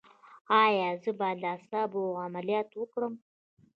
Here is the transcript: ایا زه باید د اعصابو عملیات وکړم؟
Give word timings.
ایا 0.63 0.89
زه 1.03 1.11
باید 1.19 1.37
د 1.41 1.45
اعصابو 1.51 2.01
عملیات 2.25 2.69
وکړم؟ 2.75 3.13